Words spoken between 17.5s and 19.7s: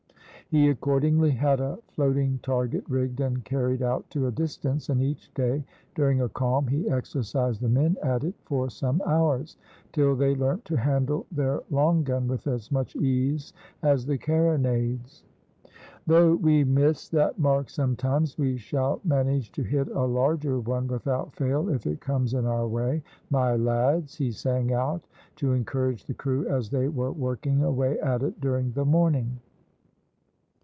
sometimes, we shall manage to